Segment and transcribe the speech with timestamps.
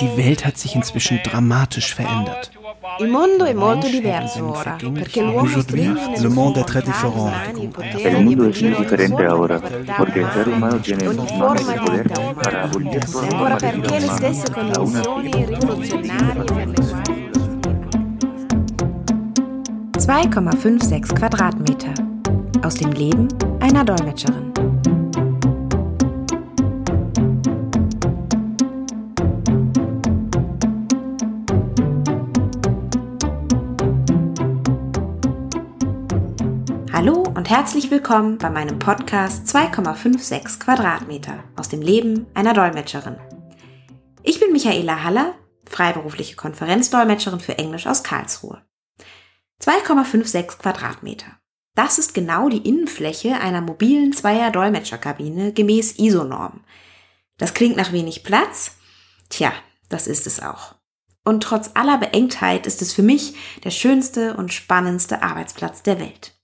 [0.00, 2.50] Die Welt hat sich inzwischen dramatisch verändert.
[2.98, 7.32] Il mondo è molto diverso ora, perché l'uomo stringe Le monde est très différent.
[8.02, 9.60] El mundo es muy diferente ahora,
[9.96, 12.08] porque el ser humano tiene más di poder
[12.42, 16.74] para abolir e forma ancora de perché le stesse condizioni rivoluzionarie per le
[20.04, 21.92] quali 2,56 Quadratmeter.
[22.62, 23.28] Aus dem Leben
[23.60, 24.47] einer Dolmetscherin.
[36.98, 43.16] Hallo und herzlich willkommen bei meinem Podcast 2,56 Quadratmeter aus dem Leben einer Dolmetscherin.
[44.24, 48.64] Ich bin Michaela Haller, freiberufliche Konferenzdolmetscherin für Englisch aus Karlsruhe.
[49.62, 51.38] 2,56 Quadratmeter.
[51.76, 56.64] Das ist genau die Innenfläche einer mobilen Zweier-Dolmetscherkabine gemäß ISO-Norm.
[57.36, 58.72] Das klingt nach wenig Platz?
[59.28, 59.52] Tja,
[59.88, 60.74] das ist es auch.
[61.24, 66.34] Und trotz aller Beengtheit ist es für mich der schönste und spannendste Arbeitsplatz der Welt.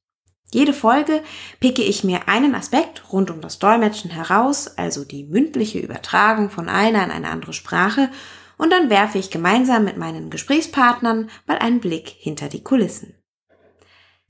[0.55, 1.20] Jede Folge
[1.58, 6.69] picke ich mir einen Aspekt rund um das Dolmetschen heraus, also die mündliche Übertragung von
[6.69, 8.08] einer in eine andere Sprache,
[8.56, 13.20] und dann werfe ich gemeinsam mit meinen Gesprächspartnern mal einen Blick hinter die Kulissen.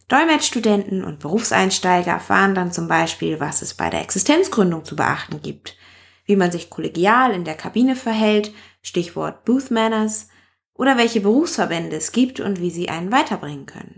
[0.09, 5.77] Dolmetschstudenten und Berufseinsteiger erfahren dann zum Beispiel, was es bei der Existenzgründung zu beachten gibt,
[6.25, 8.51] wie man sich kollegial in der Kabine verhält,
[8.81, 10.29] Stichwort Booth Manners,
[10.73, 13.94] oder welche Berufsverbände es gibt und wie sie einen weiterbringen können.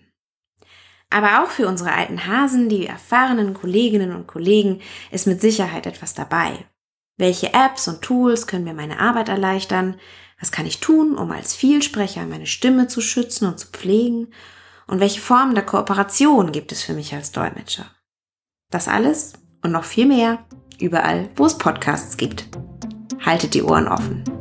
[1.10, 6.14] Aber auch für unsere alten Hasen, die erfahrenen Kolleginnen und Kollegen, ist mit Sicherheit etwas
[6.14, 6.66] dabei.
[7.16, 9.98] Welche Apps und Tools können mir meine Arbeit erleichtern?
[10.38, 14.32] Was kann ich tun, um als Vielsprecher meine Stimme zu schützen und zu pflegen?
[14.86, 17.86] Und welche Formen der Kooperation gibt es für mich als Dolmetscher?
[18.70, 20.44] Das alles und noch viel mehr
[20.78, 22.48] überall, wo es Podcasts gibt.
[23.24, 24.35] Haltet die Ohren offen.